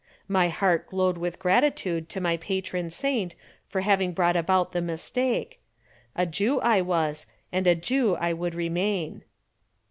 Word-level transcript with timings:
My 0.27 0.49
heart 0.49 0.87
glowed 0.87 1.19
with 1.19 1.37
gratitude 1.37 2.09
to 2.09 2.19
my 2.19 2.35
patron 2.37 2.89
saint 2.89 3.35
for 3.69 3.81
having 3.81 4.13
brought 4.13 4.35
about 4.35 4.71
the 4.71 4.81
mistake; 4.81 5.61
a 6.15 6.25
Jew 6.25 6.59
I 6.61 6.81
was 6.81 7.27
and 7.51 7.67
a 7.67 7.75
Jew 7.75 8.15
I 8.15 8.33
would 8.33 8.55
remain. 8.55 9.23